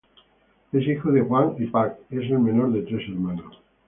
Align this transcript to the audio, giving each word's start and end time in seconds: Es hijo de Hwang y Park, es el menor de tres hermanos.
Es 0.71 0.87
hijo 0.87 1.11
de 1.11 1.21
Hwang 1.21 1.57
y 1.61 1.67
Park, 1.67 1.99
es 2.09 2.21
el 2.31 2.39
menor 2.39 2.73
de 2.73 2.81
tres 2.81 3.07
hermanos. 3.07 3.61